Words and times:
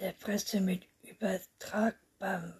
der 0.00 0.12
Presse 0.12 0.60
mit 0.60 0.88
übertragbaren 1.02 2.54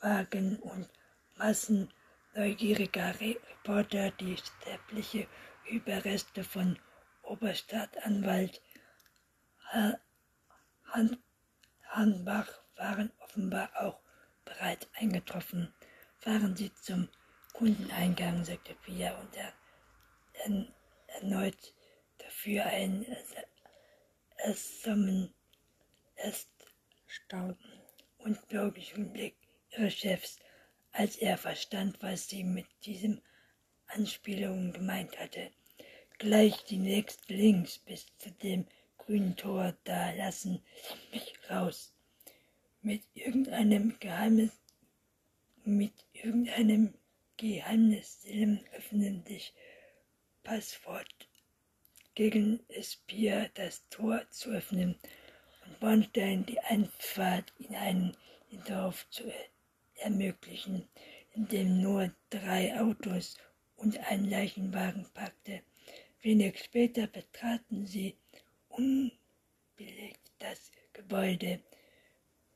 Wagen 0.00 0.58
und 0.58 0.88
Massen 1.36 1.92
neugieriger 2.34 3.18
Reporter 3.20 4.10
die 4.12 4.36
sterbliche 4.36 5.26
Überreste 5.70 6.42
von 6.44 6.78
Oberstaatsanwalt 7.22 8.60
Hanbach 11.88 12.48
waren 12.76 13.12
offenbar 13.18 13.70
auch 13.80 14.00
bereits 14.44 14.88
eingetroffen. 14.94 15.72
Fahren 16.18 16.56
Sie 16.56 16.72
zum 16.74 17.08
Kundeneingang, 17.52 18.44
sagte 18.44 18.74
Pia 18.74 19.16
und 19.18 19.36
er, 19.36 19.52
er, 20.44 20.66
erneut 21.08 21.74
dafür 22.18 22.64
ein 22.66 23.04
Ersummen, 24.36 25.34
erst 26.18 26.50
staunten 27.06 27.80
und 28.18 28.38
logischen 28.52 29.12
Blick 29.12 29.36
ihres 29.70 29.94
Chefs, 29.94 30.38
als 30.92 31.16
er 31.16 31.38
verstand, 31.38 31.96
was 32.02 32.28
sie 32.28 32.44
mit 32.44 32.66
diesem 32.84 33.20
Anspielungen 33.86 34.72
gemeint 34.72 35.18
hatte. 35.18 35.50
Gleich 36.18 36.64
die 36.64 36.78
nächste 36.78 37.32
links 37.32 37.78
bis 37.78 38.06
zu 38.18 38.30
dem 38.30 38.66
grünen 38.98 39.36
Tor, 39.36 39.76
da 39.84 40.10
lassen 40.12 40.62
Sie 40.82 41.16
mich 41.16 41.38
raus. 41.48 41.94
Mit 42.82 43.02
irgendeinem 43.14 43.98
Geheimnis, 44.00 44.50
mit 45.64 45.92
irgendeinem 46.12 46.94
Geheimnisseelen 47.36 48.64
öffnen 48.76 49.24
sich 49.24 49.54
Passwort 50.42 51.28
gegen 52.14 52.60
Espier 52.68 53.50
das 53.54 53.88
Tor 53.90 54.28
zu 54.30 54.50
öffnen 54.50 54.98
und 55.68 55.80
Bornstein 55.80 56.46
die 56.46 56.58
Einfahrt 56.60 57.52
in 57.58 57.74
einen 57.74 58.16
Hinterhof 58.48 59.06
zu 59.10 59.24
ermöglichen, 59.96 60.88
in 61.34 61.48
dem 61.48 61.82
nur 61.82 62.10
drei 62.30 62.80
Autos 62.80 63.36
und 63.76 63.98
ein 64.10 64.28
Leichenwagen 64.28 65.06
packte. 65.12 65.62
Wenig 66.22 66.58
später 66.62 67.06
betraten 67.06 67.86
sie 67.86 68.16
unbelegt 68.68 70.32
das 70.38 70.72
Gebäude. 70.92 71.60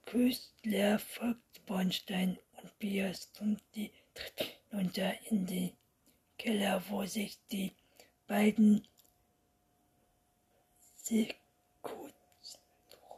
Küstler 0.06 0.98
folgt 0.98 1.66
Bornstein 1.66 2.38
und 2.60 2.78
Biers 2.78 3.30
und 3.40 3.60
die 3.74 3.90
Treppe 4.14 4.50
hinunter 4.70 5.14
in 5.30 5.46
den 5.46 5.72
Keller, 6.38 6.82
wo 6.88 7.04
sich 7.04 7.38
die 7.50 7.72
beiden 8.26 8.86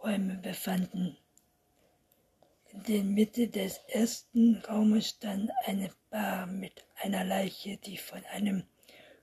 Sekundenräume 0.04 0.36
befanden. 0.42 1.16
In 2.72 2.82
der 2.82 3.04
Mitte 3.04 3.48
des 3.48 3.78
ersten 3.88 4.56
Raumes 4.68 5.08
stand 5.08 5.50
eine 5.64 5.90
Bar 6.10 6.46
mit 6.46 6.84
einer 6.96 7.24
Leiche, 7.24 7.78
die 7.78 7.96
von 7.96 8.22
einem 8.26 8.64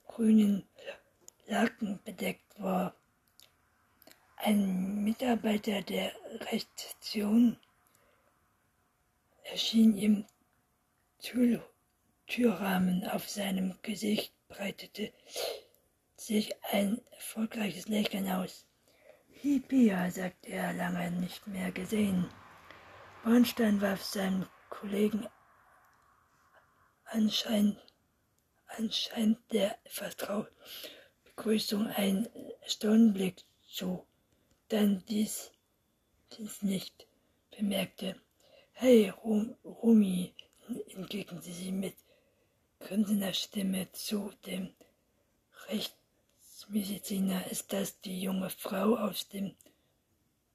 grünen 0.07 0.67
Laken 1.45 1.99
bedeckt 2.03 2.59
war. 2.59 2.95
Ein 4.37 5.03
Mitarbeiter 5.03 5.83
der 5.83 6.13
Rezeption 6.51 7.57
erschien 9.43 9.97
im 9.97 10.25
Türrahmen. 12.25 13.05
Auf 13.07 13.29
seinem 13.29 13.77
Gesicht 13.83 14.33
breitete 14.47 15.13
sich 16.15 16.55
ein 16.71 16.99
erfolgreiches 17.11 17.87
Lächeln 17.87 18.27
aus. 18.31 18.65
Hippia, 19.41 20.11
sagte 20.11 20.49
er, 20.49 20.71
lange 20.73 21.09
nicht 21.09 21.47
mehr 21.47 21.71
gesehen. 21.71 22.29
Bornstein 23.23 23.81
warf 23.81 24.03
seinem 24.03 24.45
Kollegen 24.69 25.27
anscheinend, 27.05 27.79
anscheinend 28.67 29.39
der 29.51 29.79
vertrauten 29.85 30.55
Begrüßung 31.23 31.87
einen 31.87 32.29
Stundenblick 32.67 33.43
zu, 33.67 34.05
dann 34.69 35.03
dies, 35.09 35.51
dies 36.37 36.61
nicht 36.61 37.07
bemerkte. 37.49 38.21
Hey, 38.73 39.09
Rumi, 39.09 40.35
entgegnete 40.95 41.51
sie 41.51 41.71
mit 41.71 41.95
grinsender 42.79 43.33
Stimme 43.33 43.91
zu 43.91 44.31
dem 44.45 44.75
Rechtsmediziner. 46.71 47.51
Ist 47.51 47.73
das 47.73 47.99
die 47.99 48.21
junge 48.21 48.49
Frau 48.49 48.95
aus 48.95 49.27
dem 49.27 49.55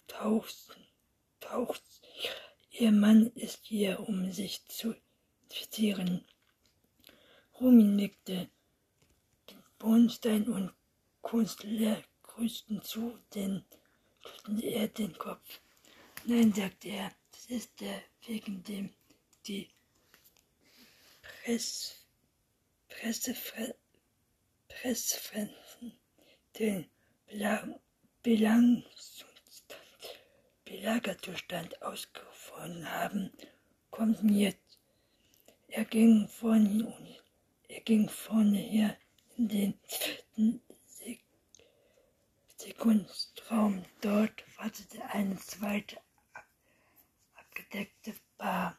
Tauchs? 0.07 0.71
Tauchs? 1.41 2.01
Ihr 2.71 2.91
Mann 2.91 3.27
ist 3.35 3.61
hier, 3.65 4.01
um 4.01 4.33
sich 4.33 4.65
zu 4.67 4.95
infizieren. 5.51 6.25
Rumi 7.61 7.85
nickte. 7.85 8.49
Bornstein 9.79 10.49
und 10.49 10.73
Kunstler 11.21 12.03
grüßten 12.23 12.83
zu, 12.83 13.19
denn 13.35 13.65
schüttelte 14.21 14.67
er 14.67 14.89
den 14.89 15.19
Kopf. 15.19 15.61
Nein, 16.25 16.53
sagte 16.55 16.89
er, 16.89 17.13
das 17.31 17.47
ist 17.47 17.81
der, 17.81 18.03
wegen 18.27 18.63
dem 18.65 18.91
die 19.47 19.69
Press, 21.23 22.07
Pressefre, 22.89 23.77
Pressefrenzen 24.69 25.66
den 26.59 26.87
Belagerzustand 30.65 31.83
ausgefunden 31.83 32.91
haben, 32.91 33.31
kommt 33.91 34.23
mir. 34.23 34.55
Er 35.69 35.85
ging 35.85 36.29
vorne, 36.29 36.95
er 37.69 37.81
ging 37.81 38.09
vorne 38.09 38.97
in 39.37 39.49
den 39.49 39.81
Sekundenraum. 42.57 43.85
Dort 44.01 44.45
wartete 44.57 45.05
eine 45.11 45.37
zweite 45.37 45.99
abgedeckte 47.35 48.15
Bar. 48.39 48.79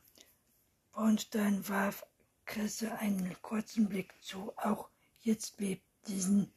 Bornstein 0.94 1.68
warf 1.70 2.06
Kresse 2.46 2.98
einen 2.98 3.40
kurzen 3.42 3.88
Blick 3.88 4.14
zu. 4.22 4.52
Auch 4.58 4.90
jetzt 5.22 5.58
blieb 5.58 5.82
diesen 6.08 6.52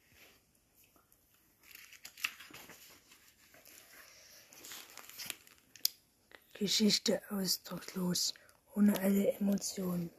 Geschichte 6.61 7.19
ausdruckslos, 7.31 8.35
ohne 8.75 8.93
alle 8.99 9.31
Emotionen. 9.39 10.11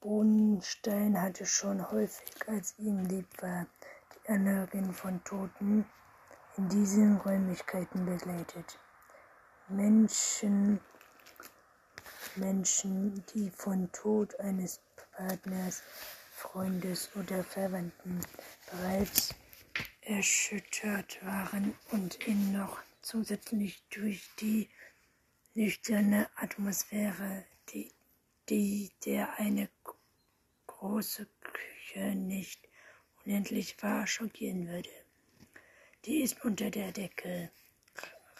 Bodenstein 0.00 1.20
hatte 1.20 1.44
schon 1.44 1.90
häufig, 1.90 2.48
als 2.48 2.74
ihm 2.78 3.04
lieb 3.04 3.26
war, 3.42 3.66
die 4.14 4.30
Anhörigen 4.30 4.94
von 4.94 5.22
Toten 5.24 5.84
in 6.56 6.70
diesen 6.70 7.18
Räumlichkeiten 7.18 8.06
begleitet. 8.06 8.78
Menschen, 9.68 10.80
Menschen, 12.36 13.22
die 13.34 13.50
von 13.50 13.92
Tod 13.92 14.40
eines 14.40 14.80
Partners, 15.18 15.82
Freundes 16.32 17.10
oder 17.14 17.44
Verwandten 17.44 18.22
bereits 18.70 19.34
erschüttert 20.00 21.22
waren 21.22 21.74
und 21.90 22.26
ihn 22.26 22.52
noch 22.54 22.78
zusätzlich 23.02 23.82
durch 23.90 24.30
die 24.40 24.70
nüchterne 25.60 26.30
Atmosphäre, 26.36 27.44
die, 27.68 27.92
die 28.48 28.90
der 29.04 29.38
eine 29.38 29.68
große 30.66 31.28
Küche 31.42 32.14
nicht 32.14 32.66
unendlich 33.22 33.76
war, 33.82 34.06
schockieren 34.06 34.68
würde. 34.68 34.88
Die 36.06 36.22
ist 36.22 36.42
unter 36.46 36.70
der 36.70 36.92
Decke 36.92 37.50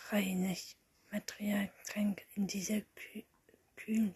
reinig 0.09 0.79
Materialtränk 1.11 2.23
in 2.37 2.47
diese 2.47 2.87
Kü 2.95 3.23
kühlen 3.77 4.15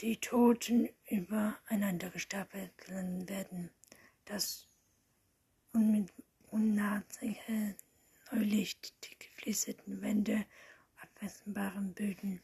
die 0.00 0.18
Toten 0.18 0.90
übereinander 1.08 2.10
gestapelt 2.10 2.72
werden. 2.88 3.70
Das 4.26 4.68
unnahliche 5.72 7.74
Neulicht, 8.30 8.94
die 9.04 9.18
gefließten 9.18 10.02
Wände, 10.02 10.46
abmessenbaren 11.22 11.94
Böden, 11.94 12.42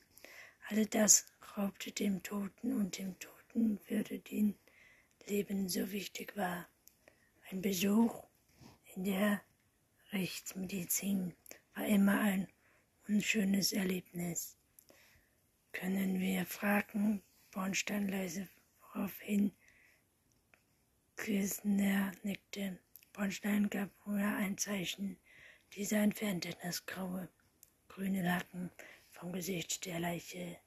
all 0.69 0.87
das 0.87 1.27
raubte 1.57 1.91
dem 1.91 2.23
Toten 2.23 2.73
und 2.75 2.97
dem 2.97 3.19
Toten 3.19 3.81
würde 3.89 4.21
den 4.21 4.55
Leben 5.27 5.69
so 5.69 5.91
wichtig 5.91 6.37
war. 6.37 6.69
Ein 7.51 7.61
Besuch 7.61 8.23
in 8.95 9.03
der 9.03 9.43
Rechtsmedizin 10.13 11.35
war 11.75 11.87
immer 11.87 12.21
ein 12.21 12.47
unschönes 13.09 13.73
Erlebnis. 13.73 14.57
Können 15.73 16.21
wir 16.21 16.47
fragen, 16.47 17.21
Bornstein 17.51 18.07
leise, 18.07 18.49
woraufhin 18.81 19.51
Kirchner 21.17 22.13
nickte. 22.23 22.79
Bornstein 23.13 23.71
gab 23.71 23.91
vorher 24.05 24.37
ein 24.37 24.57
Zeichen. 24.57 25.19
Dieser 25.73 25.99
entfernte 25.99 26.57
das 26.63 26.87
Graue. 26.87 27.29
Grüne 27.99 28.23
Lacken 28.23 28.71
vom 29.11 29.33
Gesicht 29.33 29.85
der 29.85 29.99
Leiche. 29.99 30.61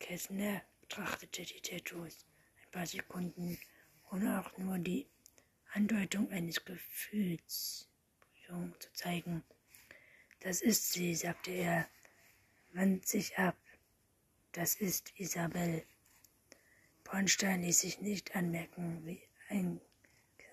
Kessner 0.00 0.60
betrachtete 0.82 1.42
die 1.42 1.62
Tattoos 1.62 2.26
ein 2.62 2.70
paar 2.72 2.86
Sekunden, 2.86 3.58
ohne 4.10 4.38
auch 4.38 4.58
nur 4.58 4.76
die 4.76 5.06
Andeutung 5.72 6.30
eines 6.30 6.62
Gefühls 6.62 7.88
zu 8.46 8.92
zeigen. 8.92 9.42
Das 10.40 10.60
ist 10.60 10.92
sie, 10.92 11.14
sagte 11.14 11.52
er, 11.52 11.88
wand 12.74 13.06
sich 13.06 13.38
ab. 13.38 13.56
Das 14.52 14.74
ist 14.74 15.18
Isabel. 15.18 15.86
Bornstein 17.02 17.62
ließ 17.62 17.80
sich 17.80 18.02
nicht 18.02 18.36
anmerken, 18.36 19.06
wie 19.06 19.22
ein 19.48 19.80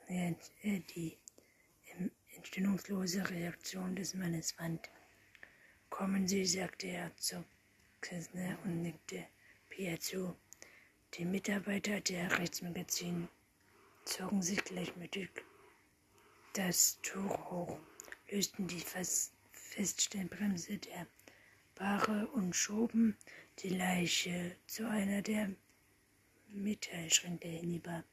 die 0.07 1.17
entstellungslose 2.37 3.29
Reaktion 3.29 3.97
des 3.97 4.13
Mannes 4.13 4.53
fand. 4.53 4.89
Kommen 5.97 6.27
Sie, 6.27 6.45
sagte 6.45 6.87
er 6.87 7.15
zu 7.15 7.41
Kessner 8.01 8.59
und 8.65 8.81
nickte 8.81 9.27
Pia 9.69 9.97
zu. 9.97 10.35
Die 11.13 11.23
Mitarbeiter 11.23 12.01
der 12.01 12.37
Rechtsmagazin 12.37 13.29
zogen 14.03 14.41
sich 14.41 14.61
gleichmütig 14.65 15.29
das 16.51 16.99
Tuch 17.01 17.49
hoch, 17.49 17.79
lösten 18.29 18.67
die 18.67 18.83
Feststellbremse 19.53 20.79
der 20.79 21.07
Bahre 21.75 22.27
und 22.27 22.53
schoben 22.53 23.15
die 23.59 23.69
Leiche 23.69 24.57
zu 24.67 24.89
einer 24.89 25.21
der 25.21 25.49
Metallschränke 26.49 27.47
hinüber. 27.47 28.03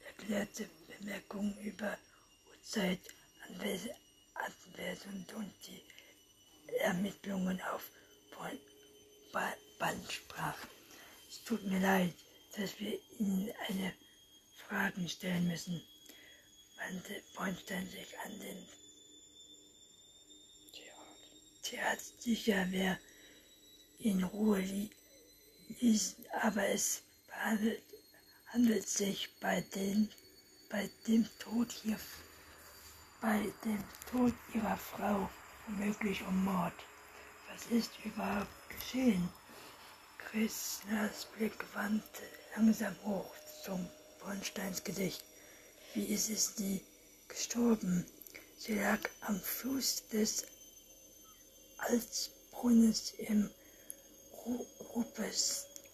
erklärte 0.07 0.69
Bemerkungen 0.97 1.57
über 1.59 1.97
Uhrzeit, 2.49 2.99
Anwesenheit 3.47 3.93
und 5.35 5.53
die 5.67 5.83
Ermittlungen 6.79 7.61
auf 7.61 7.89
Band 9.83 10.11
sprach. 10.11 10.57
Es 11.29 11.43
tut 11.43 11.61
mir 11.65 11.79
leid, 11.79 12.13
dass 12.55 12.79
wir 12.79 12.97
Ihnen 13.19 13.51
eine 13.67 13.93
Frage 14.65 15.09
stellen 15.09 15.47
müssen, 15.49 15.83
wandte 16.77 17.21
Bornstein 17.35 17.85
sich 17.89 18.17
an 18.23 18.39
den 18.39 18.65
Tierarzt 21.63 22.21
sicher, 22.21 22.65
wer 22.69 22.97
in 23.99 24.23
Ruhe 24.23 24.61
ließ, 25.79 26.15
aber 26.41 26.67
es 26.67 27.01
handelt, 27.31 27.81
handelt 28.47 28.87
sich 28.87 29.29
bei 29.39 29.61
dem, 29.75 30.09
bei 30.69 30.89
dem 31.07 31.27
Tod 31.39 31.71
hier, 31.71 31.99
bei 33.21 33.51
dem 33.63 33.83
Tod 34.11 34.33
ihrer 34.53 34.77
Frau 34.77 35.29
womöglich 35.67 36.21
um 36.23 36.43
Mord. 36.43 36.73
Was 37.51 37.65
ist 37.67 37.91
überhaupt 38.03 38.69
geschehen? 38.69 39.29
Christners 40.17 41.25
Blick 41.37 41.63
wandte 41.73 42.23
langsam 42.55 42.95
hoch 43.03 43.33
zum 43.63 43.87
Bornsteins 44.19 44.83
Gesicht. 44.83 45.23
Wie 45.93 46.05
ist 46.05 46.29
es 46.29 46.55
die 46.55 46.81
gestorben? 47.27 48.05
Sie 48.57 48.75
lag 48.75 48.99
am 49.21 49.39
Fuß 49.39 50.07
des 50.07 50.45
als 51.77 52.31
Brunnens 52.51 53.13
im 53.17 53.49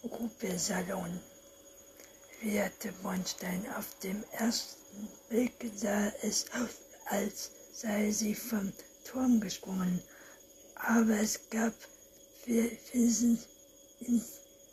Rupesalon, 0.03 1.19
lehrte 2.41 2.91
Bornstein. 3.03 3.65
Auf 3.77 3.99
dem 3.99 4.23
ersten 4.31 5.07
Blick 5.29 5.53
sah 5.75 6.11
es 6.21 6.45
aus, 6.53 6.69
als 7.05 7.51
sei 7.73 8.11
sie 8.11 8.33
vom 8.33 8.73
Turm 9.05 9.39
gesprungen, 9.39 10.01
aber 10.75 11.19
es 11.19 11.39
gab 11.49 11.73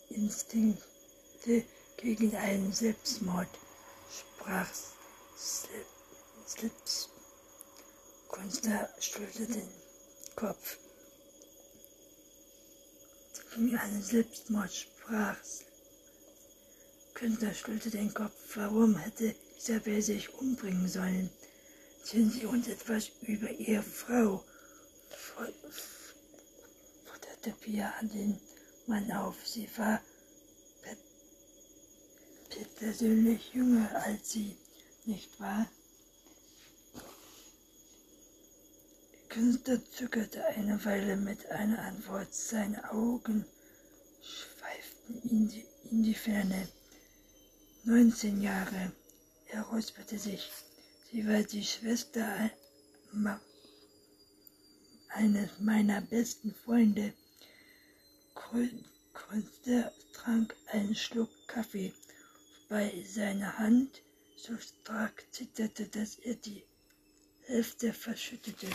Instinkte 0.08 1.64
gegen 1.98 2.34
einen 2.36 2.72
Selbstmord, 2.72 3.48
sprach 4.10 4.68
Slips. 5.36 7.10
Kunstler 8.28 8.88
schüttelte 9.00 9.46
den 9.46 9.68
Kopf 10.34 10.78
gegen 13.56 13.76
einen 13.76 14.02
Selbstmord 14.02 14.72
sprach. 14.72 15.36
Künstler 17.14 17.54
schüttelte 17.54 17.90
den 17.90 18.12
Kopf. 18.12 18.34
Warum 18.56 18.96
hätte 18.96 19.34
Isabel 19.56 20.02
sich 20.02 20.32
umbringen 20.34 20.88
sollen? 20.88 21.30
Erzählen 22.00 22.30
Sie 22.30 22.44
uns 22.44 22.68
etwas 22.68 23.10
über 23.22 23.50
Ihre 23.50 23.82
Frau, 23.82 24.44
forderte 27.04 27.50
Pia 27.62 27.94
an 27.98 28.10
den 28.10 28.38
Mann 28.86 29.10
auf. 29.12 29.36
Sie 29.44 29.68
war 29.76 30.00
persönlich 32.78 33.52
jünger 33.54 33.88
als 34.04 34.32
Sie, 34.32 34.56
nicht 35.06 35.40
wahr? 35.40 35.66
Künstler 39.36 39.78
zögerte 39.90 40.42
eine 40.46 40.82
Weile 40.86 41.14
mit 41.14 41.44
einer 41.50 41.78
Antwort. 41.80 42.34
Seine 42.34 42.90
Augen 42.90 43.44
schweiften 44.22 45.28
in 45.28 45.48
die, 45.50 45.66
in 45.90 46.02
die 46.02 46.14
Ferne. 46.14 46.66
19 47.84 48.40
Jahre. 48.40 48.92
Er 49.50 49.60
räusperte 49.64 50.18
sich. 50.18 50.50
Sie 51.12 51.28
war 51.28 51.42
die 51.42 51.62
Schwester 51.62 52.50
eines 55.10 55.50
meiner 55.60 56.00
besten 56.00 56.54
Freunde. 56.54 57.12
Künstler 59.12 59.92
trank 60.14 60.56
einen 60.68 60.94
Schluck 60.94 61.28
Kaffee, 61.46 61.92
wobei 62.70 63.04
seine 63.06 63.58
Hand 63.58 64.00
so 64.38 64.56
stark 64.56 65.26
zitterte, 65.30 65.88
dass 65.88 66.16
er 66.20 66.36
die 66.36 66.64
Hälfte 67.42 67.92
verschüttete. 67.92 68.68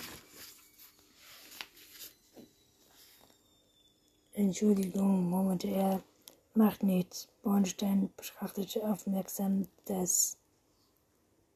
Entschuldigung, 4.33 5.29
murmelte 5.29 5.67
er. 5.67 6.01
Macht 6.53 6.83
nichts. 6.83 7.27
Bornstein 7.43 8.09
betrachtete 8.15 8.83
aufmerksam 8.83 9.67
das 9.85 10.37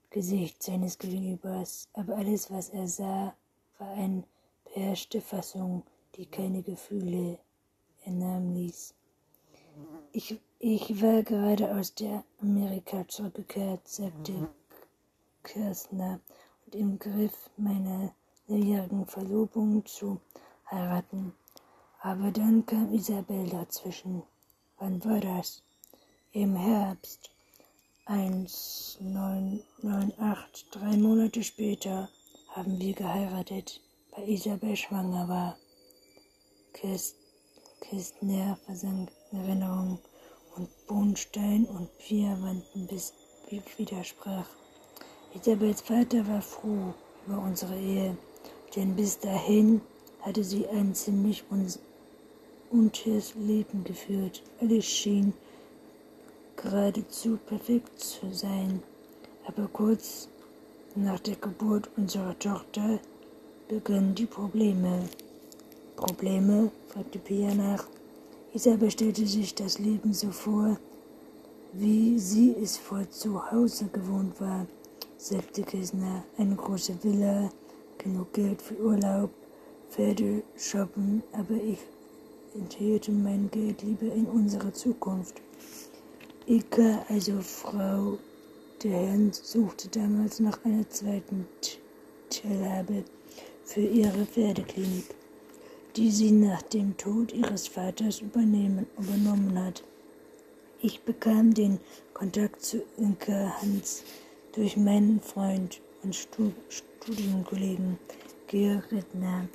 Gesicht 0.09 0.63
seines 0.63 0.97
Gegenübers, 0.97 1.89
aber 1.93 2.15
alles, 2.15 2.49
was 2.49 2.69
er 2.69 2.87
sah, 2.87 3.35
war 3.77 3.89
eine 3.91 4.23
beherrschte 4.63 5.21
Fassung, 5.21 5.83
die 6.15 6.25
keine 6.25 6.63
Gefühle 6.63 7.39
ernahmen 8.05 8.55
ließ. 8.55 8.93
Ich, 10.13 10.39
ich 10.59 11.01
war 11.01 11.23
gerade 11.23 11.75
aus 11.75 11.93
der 11.95 12.23
Amerika 12.41 13.05
zurückgekehrt, 13.07 13.87
sagte 13.87 14.49
Kirstner, 15.43 16.19
und 16.65 16.75
im 16.75 16.97
Griff 16.97 17.49
meiner 17.57 18.13
lehrjährigen 18.47 19.05
Verlobung 19.05 19.85
zu 19.85 20.19
heiraten. 20.71 21.33
Aber 22.05 22.29
dann 22.29 22.65
kam 22.67 22.93
Isabel 22.93 23.49
dazwischen. 23.49 24.21
Wann 24.77 25.03
war 25.03 25.19
das? 25.19 25.63
im 26.33 26.55
Herbst 26.55 27.31
1998, 28.05 30.69
drei 30.69 30.97
Monate 30.97 31.43
später, 31.43 32.07
haben 32.49 32.79
wir 32.79 32.93
geheiratet, 32.93 33.81
weil 34.11 34.29
Isabel 34.29 34.75
schwanger 34.75 35.27
war. 35.27 35.57
Kistner 36.73 38.55
versank 38.65 39.11
in 39.31 39.39
Erinnerung 39.39 39.97
und 40.55 40.69
Bohnstein 40.85 41.65
und 41.65 41.89
Pia 41.97 42.39
wandten 42.39 42.85
bis 42.85 43.13
widersprach. 43.77 44.49
Isabels 45.33 45.81
Vater 45.81 46.27
war 46.27 46.43
froh 46.43 46.93
über 47.25 47.39
unsere 47.39 47.79
Ehe, 47.79 48.15
denn 48.75 48.95
bis 48.95 49.17
dahin 49.17 49.81
hatte 50.21 50.43
sie 50.43 50.67
ein 50.67 50.93
ziemlich 50.93 51.43
untes 52.75 53.35
Leben 53.35 53.85
geführt. 53.85 54.43
Alles 54.59 54.85
schien 54.85 55.33
geradezu 56.57 57.37
perfekt 57.47 57.97
zu 57.99 58.31
sein. 58.33 58.83
Aber 59.47 59.67
kurz 59.71 60.27
nach 60.95 61.19
der 61.19 61.35
Geburt 61.35 61.89
unserer 61.95 62.37
Tochter 62.37 62.99
begannen 63.69 64.13
die 64.13 64.25
Probleme. 64.25 65.07
Probleme? 65.95 66.71
fragte 66.89 67.19
Pia 67.19 67.53
nach. 67.53 67.85
Isabel 68.53 68.91
stellte 68.91 69.25
sich 69.25 69.55
das 69.55 69.79
Leben 69.79 70.13
so 70.13 70.31
vor, 70.31 70.77
wie 71.71 72.19
sie 72.19 72.55
es 72.61 72.77
vor 72.77 73.09
zu 73.09 73.51
Hause 73.51 73.85
gewohnt 73.91 74.39
war, 74.41 74.65
sagte 75.17 75.63
Kisner. 75.63 76.23
Eine 76.37 76.55
große 76.55 76.97
Villa, 77.03 77.49
genug 77.97 78.33
Geld 78.33 78.61
für 78.61 78.77
Urlaub, 78.81 79.29
Pferde 79.89 80.43
shoppen, 80.57 81.23
aber 81.31 81.55
ich 81.55 81.79
investierte 82.55 83.11
mein 83.11 83.49
Geld 83.51 83.81
lieber 83.81 84.13
in 84.13 84.25
unsere 84.25 84.71
Zukunft. 84.71 85.41
Ika, 86.47 87.05
also 87.09 87.41
Frau 87.41 88.17
der 88.81 88.91
Herrn, 88.91 89.31
suchte 89.33 89.89
damals 89.89 90.39
nach 90.39 90.63
einer 90.63 90.87
zweiten 90.89 91.47
Teilhabe 92.29 93.03
für 93.63 93.81
ihre 93.81 94.25
Pferdeklinik, 94.25 95.15
die 95.95 96.11
sie 96.11 96.31
nach 96.31 96.61
dem 96.61 96.95
Tod 96.97 97.33
ihres 97.33 97.67
Vaters 97.67 98.21
übernommen 98.21 99.59
hat. 99.63 99.83
Ich 100.81 101.01
bekam 101.01 101.53
den 101.53 101.79
Kontakt 102.13 102.61
zu 102.63 102.83
Inka 102.97 103.55
Hans 103.61 104.03
durch 104.53 104.77
meinen 104.77 105.19
Freund 105.19 105.81
und 106.03 106.15
Studienkollegen 106.15 107.97
Georg 108.47 108.91
Rittner. 108.91 109.47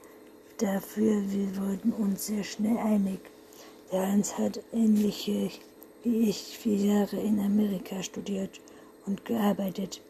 Dafür 0.60 1.22
wir 1.30 1.56
wurden 1.56 1.90
uns 1.94 2.26
sehr 2.26 2.44
schnell 2.44 2.76
einig. 2.76 3.18
Der 3.90 4.06
Hans 4.06 4.36
hat 4.36 4.60
ähnliche 4.74 5.50
wie 6.02 6.28
ich 6.28 6.58
vier 6.58 6.76
Jahre 6.76 7.16
in 7.16 7.40
Amerika 7.40 8.02
studiert 8.02 8.60
und 9.06 9.24
gearbeitet. 9.24 10.02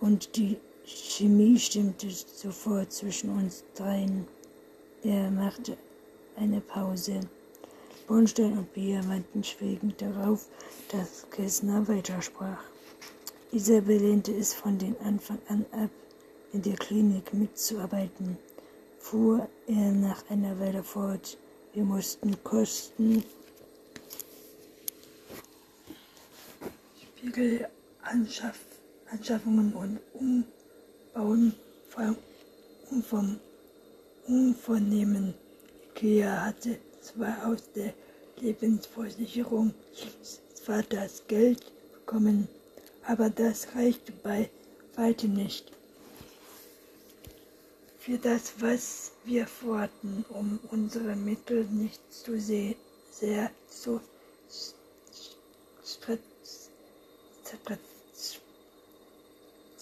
Und 0.00 0.34
die 0.34 0.56
Chemie 0.84 1.56
stimmte 1.60 2.10
sofort 2.10 2.92
zwischen 2.92 3.30
uns 3.30 3.62
dreien. 3.76 4.26
Er 5.04 5.30
machte 5.30 5.76
eine 6.34 6.60
Pause. 6.60 7.20
Bornstein 8.08 8.58
und 8.58 8.72
Bier 8.72 9.00
wandten 9.08 9.44
schwegend 9.44 10.02
darauf, 10.02 10.48
dass 10.90 11.24
Kessner 11.30 11.86
weitersprach. 11.86 12.64
Isabel 13.52 13.98
lehnte 13.98 14.32
es 14.32 14.54
von 14.54 14.76
den 14.76 14.98
Anfang 15.04 15.38
an 15.48 15.64
ab, 15.70 15.90
in 16.52 16.62
der 16.62 16.76
Klinik 16.76 17.32
mitzuarbeiten, 17.32 18.38
fuhr 18.98 19.48
er 19.66 19.92
nach 19.92 20.28
einer 20.30 20.58
Weile 20.60 20.82
fort. 20.82 21.38
Wir 21.72 21.84
mussten 21.84 22.36
Kosten 22.44 23.24
Spiegelanschaffungen 27.00 29.72
und 29.74 29.98
Umbauen 30.14 31.54
vom 33.02 33.40
Umvornehmen. 34.26 35.34
Ikea 35.90 36.46
hatte 36.46 36.78
zwar 37.00 37.46
aus 37.46 37.70
der 37.72 37.94
Lebensversicherung 38.40 39.74
des 39.92 40.40
Vaters 40.62 41.22
Geld 41.26 41.72
bekommen, 41.92 42.48
aber 43.04 43.30
das 43.30 43.74
reichte 43.74 44.12
bei 44.22 44.48
weitem 44.94 45.34
nicht 45.34 45.72
für 48.08 48.16
das, 48.16 48.54
was 48.58 49.12
wir 49.24 49.46
vorhatten, 49.46 50.24
um 50.30 50.58
unsere 50.70 51.14
Mittel 51.14 51.64
nicht 51.66 52.00
zu 52.10 52.40
sehr, 52.40 52.74
sehr 53.10 53.50
zu 53.68 54.00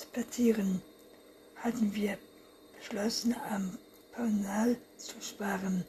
spazieren, 0.03 0.83
hatten 1.55 1.95
wir 1.95 2.19
beschlossen, 2.77 3.37
am 3.49 3.79
Personal 4.11 4.77
zu 4.97 5.21
sparen. 5.21 5.85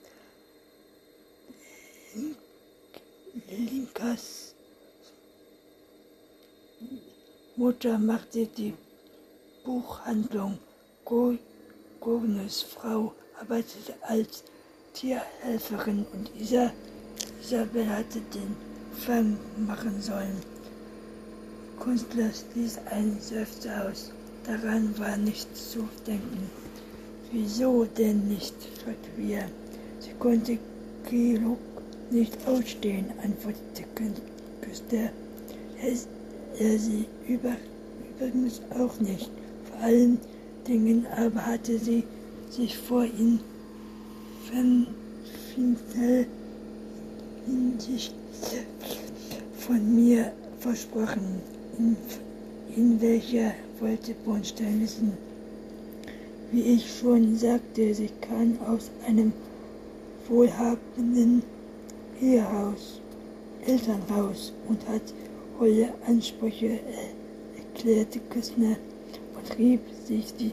Linkas 3.49 4.53
Mutter 7.55 7.97
machte 7.97 8.45
die 8.45 8.75
Buchhandlung. 9.65 10.59
Gurnes 12.07 12.61
Frau 12.61 13.13
arbeitete 13.37 13.93
als 14.01 14.45
Tierhelferin 14.93 16.05
und 16.13 16.31
Isabel 16.39 17.89
hatte 17.89 18.21
den 18.33 18.55
Fang 18.93 19.37
machen 19.57 20.01
sollen. 20.01 20.37
Künstler 21.77 22.29
stieß 22.31 22.79
einen 22.91 23.19
Seufzer 23.19 23.89
aus. 23.89 24.13
Daran 24.45 24.97
war 24.97 25.17
nicht 25.17 25.53
zu 25.53 25.79
denken. 26.07 26.49
Wieso 27.33 27.83
denn 27.83 28.25
nicht? 28.29 28.55
fragte 28.81 29.09
wir. 29.17 29.43
Sie 29.99 30.13
konnte 30.17 30.57
Kilok 31.09 31.59
nicht 32.09 32.37
ausstehen, 32.47 33.07
antwortete 33.21 33.83
Küster. 34.61 35.11
Er, 35.81 35.91
er 36.57 36.79
sie 36.79 37.05
über, 37.27 37.57
übrigens 38.15 38.61
auch 38.79 38.97
nicht. 39.01 39.29
Vor 39.69 39.81
allen 39.81 40.21
Dingen 40.67 41.05
aber 41.15 41.45
hatte 41.45 41.79
sie 41.79 42.03
sich 42.49 42.77
vor 42.77 43.05
ihn 43.05 43.39
von 49.67 49.95
mir 49.95 50.31
versprochen 50.59 51.41
in, 51.77 51.95
in 52.75 53.01
welcher 53.01 53.53
wollte 53.79 54.13
Bornstein 54.25 54.81
wissen. 54.81 55.13
Wie 56.51 56.61
ich 56.61 56.99
schon 56.99 57.35
sagte, 57.35 57.93
sie 57.93 58.09
kam 58.21 58.57
aus 58.65 58.89
einem 59.05 59.33
wohlhabenden 60.27 61.43
Ehehaus, 62.21 63.01
Elternhaus 63.65 64.53
und 64.67 64.87
hat 64.87 65.01
hohe 65.59 65.89
Ansprüche, 66.07 66.79
erklärte 67.57 68.19
Küssner 68.29 68.77
und 69.57 69.63
rieb 69.63 69.81
sich 70.05 70.33
die 70.35 70.51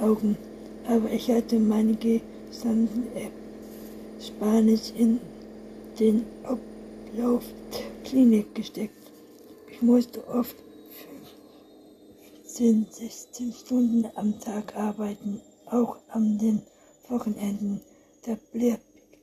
Augen. 0.00 0.36
Aber 0.88 1.10
ich 1.10 1.30
hatte 1.30 1.58
meine 1.58 1.94
gesamten 1.94 3.06
Spanisch 4.20 4.92
in 4.96 5.20
den 5.98 6.24
Ablauf 6.44 7.44
der 7.72 8.10
Klinik 8.10 8.54
gesteckt. 8.54 8.94
Ich 9.70 9.82
musste 9.82 10.26
oft 10.28 10.56
15, 12.46 12.86
16 12.90 13.52
Stunden 13.52 14.06
am 14.14 14.38
Tag 14.40 14.76
arbeiten, 14.76 15.40
auch 15.66 15.98
an 16.08 16.38
den 16.38 16.62
Wochenenden. 17.08 17.80
Da 18.24 18.36
blieb 18.52 18.78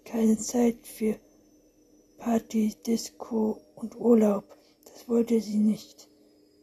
keine 0.05 0.37
Zeit 0.37 0.75
für 0.83 1.15
Party, 2.17 2.75
Disco 2.85 3.59
und 3.75 3.99
Urlaub. 3.99 4.43
Das 4.85 5.07
wollte 5.09 5.41
sie 5.41 5.57
nicht 5.57 6.07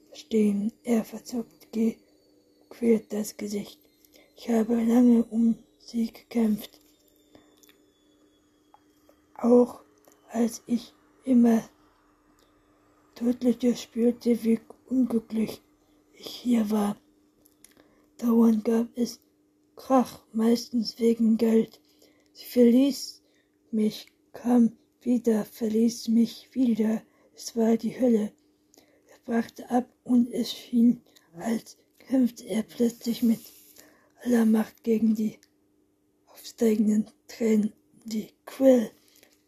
verstehen. 0.09 0.73
Er 0.85 1.05
verzog 1.05 1.47
gequält 2.71 3.13
das 3.13 3.37
Gesicht. 3.37 3.79
Ich 4.37 4.49
habe 4.49 4.77
lange 4.77 5.25
um 5.25 5.59
sie 5.79 6.13
gekämpft. 6.13 6.81
Auch 9.35 9.83
als 10.29 10.63
ich 10.67 10.95
immer 11.25 11.63
deutlicher 13.17 13.75
spürte, 13.75 14.43
wie 14.45 14.61
unglücklich 14.89 15.61
ich 16.15 16.29
hier 16.29 16.71
war. 16.71 16.97
Dauernd 18.19 18.65
gab 18.65 18.87
es 18.97 19.21
Krach, 19.77 20.23
meistens 20.33 20.99
wegen 20.99 21.37
Geld. 21.37 21.81
Sie 22.33 22.47
verließ 22.47 23.23
mich, 23.73 24.07
kam 24.33 24.77
wieder, 25.01 25.45
verließ 25.45 26.09
mich 26.09 26.49
wieder. 26.53 27.03
Es 27.35 27.57
war 27.57 27.77
die 27.77 27.99
Hölle. 27.99 28.33
Er 29.09 29.19
brachte 29.25 29.69
ab 29.71 29.89
und 30.05 30.31
es 30.33 30.53
schien, 30.53 31.03
als 31.35 31.77
kämpfte 32.11 32.45
er 32.49 32.65
plötzlich 32.65 33.23
mit 33.23 33.41
aller 34.25 34.45
Macht 34.45 34.83
gegen 34.83 35.15
die 35.15 35.39
aufsteigenden 36.27 37.09
Tränen, 37.29 37.73
die 38.05 38.33
Quell 38.45 38.91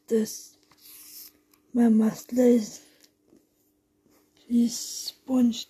des 0.09 0.59
Mamas 1.73 2.31
Lesen 2.31 2.85
ließ 4.47 5.15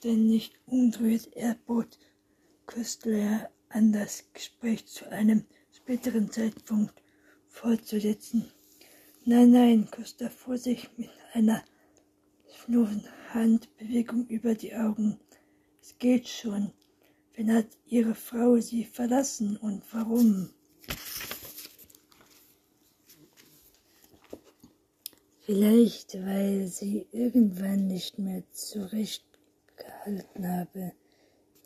nicht 0.05 0.53
ungerührt. 0.67 1.31
Er 1.35 1.55
bot 1.67 1.99
Köstler 2.67 3.51
an, 3.71 3.93
das 3.93 4.25
Gespräch 4.35 4.85
zu 4.87 5.09
einem 5.11 5.47
späteren 5.75 6.31
Zeitpunkt 6.31 7.03
fortzusetzen. 7.49 8.53
Nein, 9.25 9.51
nein, 9.51 9.89
Köster 9.91 10.29
fuhr 10.31 10.59
sich 10.59 10.91
mit 10.99 11.09
einer 11.33 11.65
schnurren 12.55 13.09
Handbewegung 13.33 14.27
über 14.27 14.55
die 14.55 14.75
Augen. 14.75 15.19
Es 15.81 15.97
geht 15.99 16.29
schon. 16.29 16.73
Wen 17.35 17.55
hat 17.55 17.67
Ihre 17.87 18.15
Frau 18.15 18.59
Sie 18.59 18.85
verlassen 18.85 19.57
und 19.57 19.83
warum? 19.93 20.51
Vielleicht, 25.45 26.15
weil 26.25 26.69
sie 26.69 27.09
irgendwann 27.11 27.89
nicht 27.89 28.19
mehr 28.19 28.45
zurechtgehalten 28.53 30.47
habe. 30.47 30.93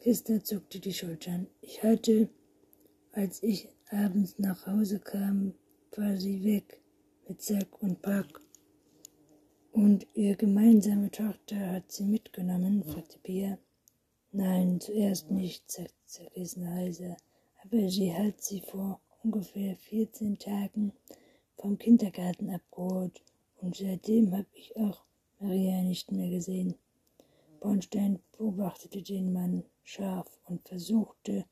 Christa 0.01 0.43
zuckte 0.43 0.81
die 0.81 0.95
Schultern. 0.95 1.47
Ich 1.61 1.83
hatte, 1.83 2.31
als 3.13 3.43
ich 3.43 3.69
abends 3.91 4.39
nach 4.39 4.67
Hause 4.67 4.99
kam, 4.99 5.53
war 5.95 6.17
sie 6.17 6.43
weg 6.43 6.81
mit 7.29 7.43
Zack 7.43 7.83
und 7.83 8.01
Pack. 8.01 8.41
Und 9.73 10.07
ihre 10.15 10.37
gemeinsame 10.37 11.11
Tochter 11.11 11.73
hat 11.73 11.93
sie 11.93 12.05
mitgenommen, 12.05 12.83
fragte 12.83 13.19
Pia. 13.19 13.59
Nein, 14.39 14.81
zuerst 14.81 15.31
nicht, 15.31 15.71
sagte 15.71 16.29
Christa 16.35 16.61
heiser, 16.61 17.17
aber 17.65 17.89
sie 17.89 18.13
hat 18.13 18.43
sie 18.43 18.61
vor 18.61 19.01
ungefähr 19.23 19.75
14 19.77 20.39
Tagen 20.39 20.93
vom 21.57 21.79
Kindergarten 21.79 22.51
abgeholt 22.51 23.23
und 23.63 23.77
seitdem 23.77 24.37
habe 24.37 24.45
ich 24.53 24.77
auch 24.77 25.01
Maria 25.41 25.83
nicht 25.83 26.13
mehr 26.13 26.29
gesehen. 26.29 26.75
Bornstein 27.61 28.19
beobachtete 28.37 29.01
den 29.01 29.33
Mann 29.33 29.65
scharf 29.85 30.29
und 30.45 30.69
versuchte 30.69 31.47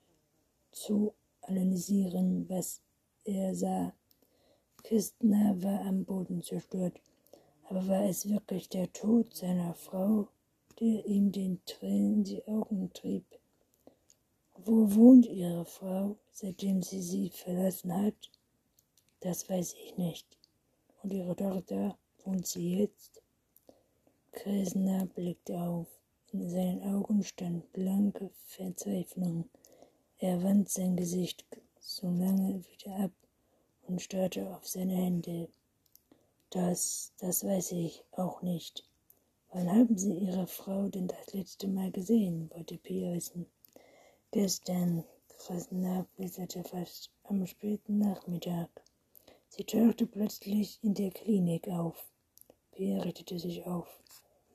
zu 0.70 1.14
analysieren, 1.40 2.46
was 2.50 2.82
er 3.24 3.54
sah. 3.54 3.94
Christner 4.82 5.62
war 5.62 5.80
am 5.86 6.04
Boden 6.04 6.42
zerstört. 6.42 7.00
Aber 7.62 7.88
war 7.88 8.04
es 8.04 8.28
wirklich 8.28 8.68
der 8.68 8.92
Tod 8.92 9.34
seiner 9.34 9.72
Frau, 9.72 10.28
der 10.80 11.06
ihm 11.06 11.32
den 11.32 11.64
Tränen 11.64 12.24
die 12.24 12.46
Augen 12.46 12.92
trieb? 12.92 13.24
Wo 14.56 14.94
wohnt 14.94 15.26
Ihre 15.26 15.64
Frau, 15.64 16.16
seitdem 16.30 16.82
sie 16.82 17.02
sie 17.02 17.30
verlassen 17.30 17.92
hat? 17.92 18.30
Das 19.20 19.48
weiß 19.48 19.74
ich 19.74 19.96
nicht. 19.96 20.26
Und 21.02 21.12
Ihre 21.12 21.36
Tochter? 21.36 21.98
Und 22.24 22.46
sie 22.46 22.78
jetzt? 22.78 23.22
Kresner 24.32 25.06
blickte 25.06 25.60
auf. 25.60 25.88
In 26.32 26.48
seinen 26.48 26.82
Augen 26.82 27.22
stand 27.22 27.72
blanke 27.72 28.30
Verzweiflung. 28.46 29.48
Er 30.18 30.42
wand 30.42 30.68
sein 30.68 30.96
Gesicht 30.96 31.44
so 31.78 32.08
lange 32.08 32.64
wieder 32.64 32.96
ab 32.96 33.12
und 33.86 34.00
starrte 34.00 34.48
auf 34.56 34.66
seine 34.66 34.96
Hände. 34.96 35.48
Das, 36.50 37.12
das 37.18 37.44
weiß 37.44 37.72
ich 37.72 38.02
auch 38.12 38.42
nicht. 38.42 38.88
Wann 39.56 39.70
haben 39.70 39.96
Sie 39.96 40.12
Ihre 40.12 40.48
Frau 40.48 40.88
denn 40.88 41.06
das 41.06 41.32
letzte 41.32 41.68
Mal 41.68 41.92
gesehen? 41.92 42.50
wollte 42.52 42.76
Pia 42.76 43.12
wissen. 43.12 43.46
Gestern, 44.32 45.04
Krasner 45.28 46.08
blätterte 46.16 46.64
fast 46.64 47.12
am 47.22 47.46
späten 47.46 47.98
Nachmittag. 47.98 48.68
Sie 49.48 49.62
tauchte 49.62 50.08
plötzlich 50.08 50.80
in 50.82 50.94
der 50.94 51.12
Klinik 51.12 51.68
auf. 51.68 52.04
Pia 52.72 53.00
richtete 53.02 53.38
sich 53.38 53.64
auf 53.64 53.86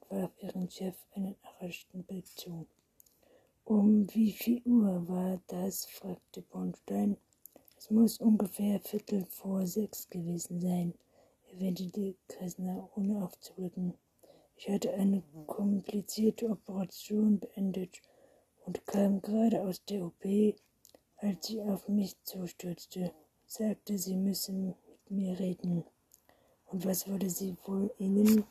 und 0.01 0.11
warf 0.11 0.31
ihrem 0.41 0.69
Chef 0.69 0.97
einen 1.15 1.37
erröschten 1.43 2.03
Blick 2.03 2.27
zu. 2.37 2.67
Um 3.63 4.13
wie 4.13 4.33
viel 4.33 4.61
Uhr 4.65 5.07
war 5.07 5.39
das? 5.47 5.85
fragte 5.85 6.41
Bornstein. 6.41 7.15
Es 7.77 7.89
muss 7.89 8.17
ungefähr 8.17 8.81
Viertel 8.81 9.23
vor 9.29 9.65
sechs 9.65 10.09
gewesen 10.09 10.59
sein, 10.59 10.93
erwähnte 11.53 12.15
Kressner 12.27 12.89
ohne 12.97 13.23
aufzublicken. 13.23 13.93
Ich 14.61 14.67
hatte 14.67 14.93
eine 14.93 15.23
komplizierte 15.47 16.49
Operation 16.49 17.39
beendet 17.39 18.01
und 18.65 18.85
kam 18.85 19.21
gerade 19.21 19.61
aus 19.61 19.85
der 19.85 20.03
OP, 20.03 20.25
als 21.15 21.47
sie 21.47 21.61
auf 21.61 21.87
mich 21.87 22.21
zustürzte, 22.23 23.13
sagte, 23.45 23.97
sie 23.97 24.17
müsse 24.17 24.51
mit 24.51 24.77
mir 25.09 25.39
reden. 25.39 25.85
Und 26.65 26.85
was 26.85 27.07
würde 27.07 27.29
sie 27.29 27.55
wohl 27.63 27.89
Ihnen? 27.99 28.43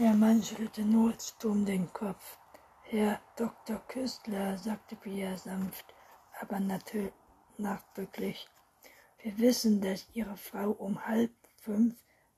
Der 0.00 0.14
Mann 0.14 0.42
schüttelte 0.42 0.82
nur 0.82 1.14
stumm 1.20 1.64
den 1.64 1.92
Kopf. 1.92 2.36
Herr 2.82 3.20
Dr. 3.36 3.78
Küstler, 3.86 4.58
sagte 4.58 4.96
Pia 4.96 5.36
sanft, 5.36 5.94
aber 6.40 6.58
natürlich 6.58 7.12
nachdrücklich. 7.58 8.48
Wir 9.22 9.38
wissen, 9.38 9.80
dass 9.80 10.08
Ihre 10.14 10.36
Frau 10.36 10.72
um 10.72 11.06
halb 11.06 11.30
fünf 11.60 11.94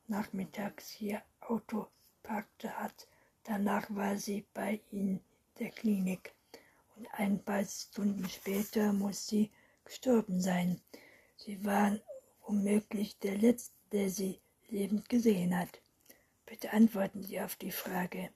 nachmittags 0.08 0.90
hier 0.90 1.22
Auto 1.40 1.86
parkte 2.22 2.76
hat. 2.78 3.06
Danach 3.44 3.86
war 3.90 4.16
sie 4.16 4.44
bei 4.52 4.80
Ihnen 4.90 5.20
der 5.58 5.70
Klinik. 5.70 6.34
Und 6.96 7.06
ein 7.12 7.42
paar 7.42 7.64
Stunden 7.64 8.28
später 8.28 8.92
muss 8.92 9.26
sie 9.26 9.50
gestorben 9.84 10.40
sein. 10.40 10.80
Sie 11.36 11.64
waren 11.64 12.00
womöglich 12.46 13.18
der 13.18 13.36
Letzte, 13.38 13.72
der 13.92 14.10
sie 14.10 14.40
lebend 14.68 15.08
gesehen 15.08 15.56
hat. 15.56 15.80
Bitte 16.44 16.72
antworten 16.72 17.22
Sie 17.22 17.40
auf 17.40 17.56
die 17.56 17.70
Frage. 17.70 18.30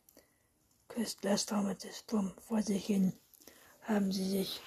Köstler 0.89 1.37
straumelte 1.37 1.93
stumm 1.93 2.33
vor 2.41 2.63
sich 2.63 2.87
hin. 2.87 3.13
Haben 3.83 4.13
Sie 4.13 4.29
sich 4.29 4.61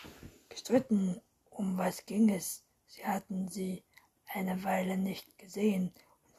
gestritten? 0.49 1.21
Um 1.49 1.77
was 1.77 2.05
ging 2.05 2.29
es? 2.29 2.63
Sie 2.87 3.05
hatten 3.05 3.47
sie 3.47 3.83
eine 4.33 4.63
Weile 4.63 4.97
nicht 4.97 5.37
gesehen 5.37 5.93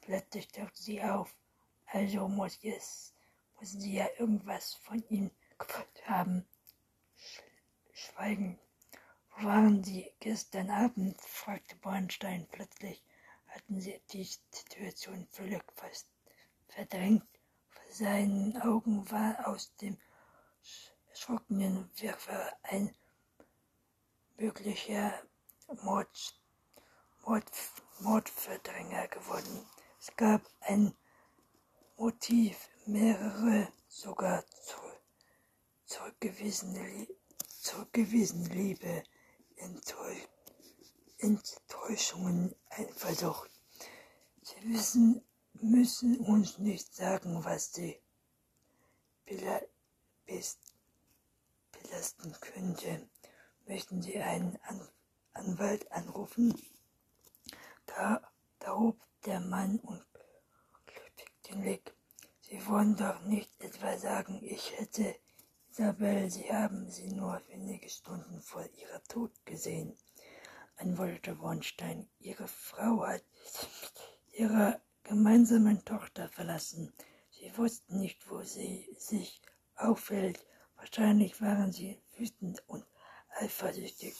plötzlich 0.06 0.48
tauchte 0.48 0.80
sie 0.80 1.02
auf. 1.02 1.34
Also 1.86 2.28
muss 2.28 2.58
es, 2.62 3.12
müssen 3.60 3.80
Sie 3.80 3.94
ja 3.94 4.06
irgendwas 4.18 4.74
von 4.74 5.04
ihm 5.08 5.30
gewollt 5.58 6.08
haben. 6.08 6.46
Schweigen. 7.92 8.58
Wo 9.30 9.46
waren 9.46 9.82
Sie 9.82 10.10
gestern 10.20 10.70
Abend? 10.70 11.20
fragte 11.20 11.76
Bornstein 11.76 12.46
plötzlich 12.50 13.02
hatten 13.48 13.80
sie 13.80 14.00
die 14.12 14.24
Situation 14.50 15.26
völlig 15.30 15.62
fast 15.74 16.06
verdrängt. 16.68 17.26
Vor 17.68 17.92
seinen 17.92 18.60
Augen 18.62 19.10
war 19.10 19.48
aus 19.48 19.74
dem 19.76 19.96
erschrockenen 21.10 21.90
Wirrwarr 21.96 22.52
ein 22.62 22.94
möglicher 24.36 25.14
Mord, 25.82 26.40
Mord, 27.24 27.50
Mordverdränger 28.00 29.08
geworden. 29.08 29.66
Es 30.08 30.14
gab 30.14 30.48
ein 30.60 30.94
Motiv, 31.96 32.68
mehrere 32.86 33.72
sogar 33.88 34.46
zu, 34.46 34.76
zurückgewiesene, 35.84 37.08
zurückgewiesene 37.48 38.48
Liebe, 38.54 39.02
Enttäuschung 39.56 40.28
Enttäuschungen, 41.18 42.54
Eifersucht. 42.68 43.50
Sie 44.42 44.72
wissen, 44.72 45.24
müssen 45.54 46.20
uns 46.20 46.58
nicht 46.58 46.94
sagen, 46.94 47.44
was 47.44 47.72
sie 47.72 48.00
belasten 51.72 52.32
könnte. 52.40 53.08
Möchten 53.66 54.02
Sie 54.02 54.18
einen 54.20 54.56
An 54.62 54.88
Anwalt 55.32 55.90
anrufen? 55.90 56.54
Da, 57.86 58.22
da 58.60 58.72
der 59.26 59.40
Mann 59.40 59.78
und 59.80 60.04
den 61.48 61.60
Blick. 61.60 61.94
Sie 62.40 62.64
wollen 62.66 62.96
doch 62.96 63.20
nicht 63.22 63.50
etwa 63.60 63.98
sagen, 63.98 64.40
ich 64.42 64.78
hätte 64.78 65.16
Isabel, 65.70 66.30
Sie 66.30 66.50
haben 66.52 66.88
sie 66.90 67.08
nur 67.08 67.42
wenige 67.48 67.88
Stunden 67.88 68.40
vor 68.40 68.64
ihrer 68.78 69.02
Tod 69.04 69.32
gesehen 69.44 69.96
antwortete 70.78 71.34
Bornstein. 71.34 72.08
Ihre 72.20 72.48
Frau 72.48 73.06
hat 73.06 73.24
ihre 74.32 74.80
gemeinsamen 75.02 75.84
Tochter 75.84 76.28
verlassen. 76.28 76.92
Sie 77.30 77.56
wussten 77.56 77.98
nicht, 78.00 78.28
wo 78.30 78.42
sie 78.42 78.88
sich 78.98 79.40
auffällt. 79.76 80.44
Wahrscheinlich 80.76 81.40
waren 81.40 81.72
sie 81.72 82.00
wütend 82.16 82.62
und 82.66 82.84
eifersüchtig. 83.30 84.14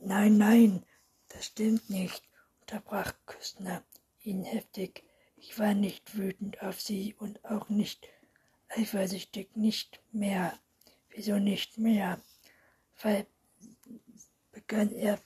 Nein, 0.00 0.38
nein, 0.38 0.86
das 1.28 1.46
stimmt 1.46 1.90
nicht, 1.90 2.22
unterbrach 2.60 3.12
Küstner 3.26 3.82
ihn 4.28 4.44
heftig. 4.44 5.04
Ich 5.36 5.58
war 5.58 5.74
nicht 5.74 6.16
wütend 6.16 6.62
auf 6.62 6.80
sie 6.80 7.14
und 7.18 7.44
auch 7.44 7.68
nicht 7.68 8.08
eifersüchtig, 8.68 9.56
nicht 9.56 10.00
mehr. 10.12 10.58
Wieso 11.10 11.38
nicht 11.38 11.78
mehr? 11.78 12.20
Weil 13.02 13.26
begann 14.52 14.92
er, 14.92 15.18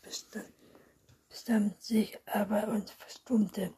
bestand 1.29 1.83
sich 1.83 2.19
aber 2.27 2.69
und 2.69 2.91
verstummte. 2.91 3.75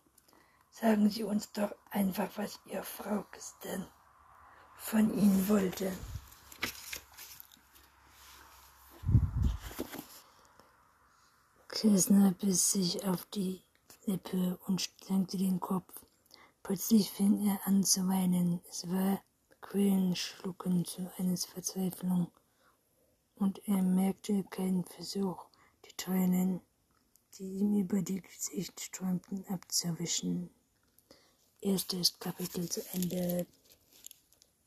Sagen 0.71 1.09
Sie 1.09 1.23
uns 1.23 1.53
doch 1.53 1.75
einfach, 1.91 2.31
was 2.37 2.59
Ihr 2.67 2.83
Frau 2.83 3.25
gestern 3.31 3.87
von 4.77 5.17
Ihnen 5.17 5.49
wollte. 5.49 5.93
Klesner 11.69 12.33
biss 12.33 12.73
sich 12.73 13.05
auf 13.05 13.25
die 13.27 13.64
Lippe 14.07 14.59
und 14.67 14.91
senkte 15.03 15.39
den 15.39 15.61
Kopf. 15.61 15.93
Plötzlich 16.63 17.11
fing 17.11 17.47
er 17.47 17.61
an 17.67 17.85
zu 17.85 18.07
weinen. 18.09 18.61
Es 18.69 18.89
war 18.91 19.23
Quälenschlucken 19.61 20.85
zu 20.85 21.11
eines 21.19 21.47
Verzweiflung, 21.47 22.31
und 23.37 23.67
er 23.67 23.83
merkte 23.83 24.45
keinen 24.45 24.85
Versuch, 24.85 25.47
die 25.85 25.97
Tränen, 25.97 26.61
die 27.39 27.45
ihm 27.45 27.81
über 27.81 28.03
die 28.03 28.21
Gesicht 28.21 28.81
strömten, 28.81 29.45
abzuwischen. 29.49 30.51
Erstes 31.61 32.19
Kapitel 32.19 32.69
zu 32.69 32.83
Ende. 32.93 33.47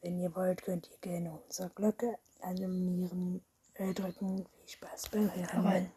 Wenn 0.01 0.19
ihr 0.19 0.35
wollt, 0.35 0.63
könnt 0.63 0.89
ihr 0.91 0.97
gerne 0.97 1.39
unsere 1.45 1.69
Glocke 1.69 2.17
abonnieren, 2.41 3.41
äh, 3.75 3.93
drücken. 3.93 4.45
Viel 4.65 4.69
Spaß 4.69 5.09
beim 5.09 5.33
Hören. 5.33 5.91